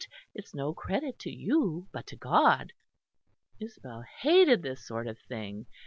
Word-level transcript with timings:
It's 0.33 0.55
no 0.55 0.73
credit 0.73 1.19
to 1.19 1.31
you, 1.31 1.87
but 1.91 2.07
to 2.07 2.15
God." 2.15 2.73
Isabel 3.59 4.01
hated 4.21 4.63
this 4.63 4.83
sort 4.83 5.05
of 5.07 5.19
thing. 5.19 5.67